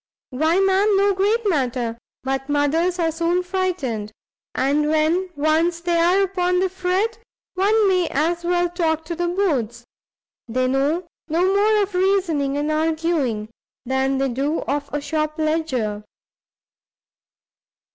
"Why, 0.31 0.59
ma'am, 0.59 0.97
no 0.97 1.13
great 1.13 1.47
matter, 1.47 1.95
but 2.23 2.49
mothers 2.49 2.97
are 2.97 3.11
soon 3.11 3.43
frightened, 3.43 4.11
and 4.55 4.89
when 4.89 5.29
once 5.35 5.79
they 5.81 5.95
are 5.97 6.23
upon 6.23 6.57
the 6.59 6.69
fret, 6.69 7.19
one 7.53 7.87
may 7.87 8.07
as 8.07 8.43
well 8.43 8.67
talk 8.67 9.05
to 9.05 9.15
the 9.15 9.27
boards! 9.27 9.83
they 10.47 10.67
know 10.67 11.05
no 11.27 11.45
more 11.55 11.83
of 11.83 11.93
reasoning 11.93 12.57
and 12.57 12.71
arguing, 12.71 13.49
than 13.85 14.17
they 14.17 14.29
do 14.29 14.61
of 14.61 14.89
a 14.91 14.99
shop 15.01 15.37
ledger! 15.37 16.03